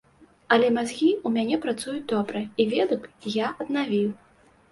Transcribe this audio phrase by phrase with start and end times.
[0.55, 4.09] Але мазгі ў мяне працуюць добра, і веды б я аднавіў.